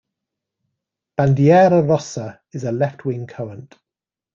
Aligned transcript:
Bandiera 1.15 1.83
Rossa 1.87 2.41
is 2.53 2.63
a 2.63 2.71
left 2.71 3.05
wing 3.05 3.27
current. 3.27 3.75